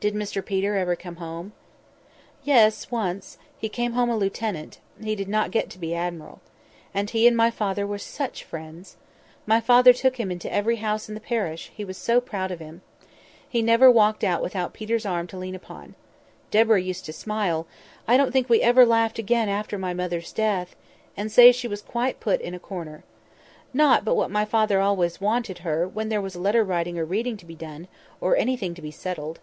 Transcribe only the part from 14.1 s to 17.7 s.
out without Peter's arm to lean upon. Deborah used to smile